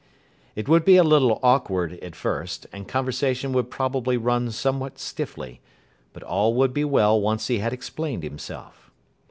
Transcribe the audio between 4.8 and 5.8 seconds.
stiffly;